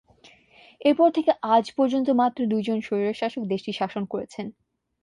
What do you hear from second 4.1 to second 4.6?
করেছেন।